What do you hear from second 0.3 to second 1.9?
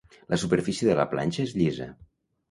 La superfície de la planxa és llisa.